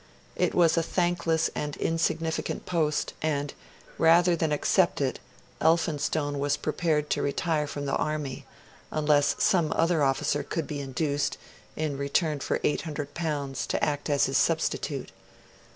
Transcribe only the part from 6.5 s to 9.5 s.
prepared to retire from the Army unless